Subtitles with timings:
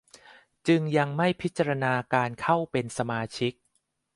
[0.67, 3.53] จึงยังไม่พิจารณาการเข้าเป็นสมาชิก